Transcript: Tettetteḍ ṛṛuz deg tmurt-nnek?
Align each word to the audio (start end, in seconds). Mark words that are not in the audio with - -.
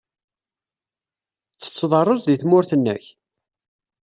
Tettetteḍ 1.51 1.93
ṛṛuz 2.01 2.21
deg 2.23 2.39
tmurt-nnek? 2.41 3.05